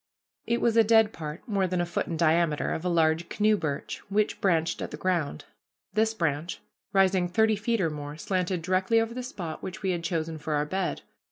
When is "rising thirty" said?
6.91-7.55